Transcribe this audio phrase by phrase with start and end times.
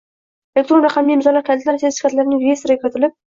[0.57, 3.15] elektron raqamli imzolar kalitlari sertifikatlarining reyestriga kiritilib